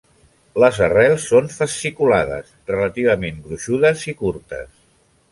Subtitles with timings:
[0.61, 4.73] Les arrels són fasciculades, relativament gruixudes i curtes.